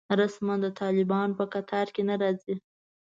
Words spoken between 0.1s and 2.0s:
رسماً د طالبانو په کتار